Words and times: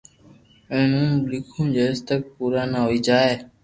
ھين 0.71 0.89
ھون 0.95 1.11
ليکون 1.29 1.67
جيس 1.75 1.97
تڪ 2.07 2.21
پورا 2.35 2.63
نہ 2.71 2.79
ھوئي 2.85 2.99
جائي 3.07 3.33